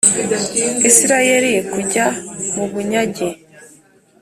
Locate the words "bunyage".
2.71-3.27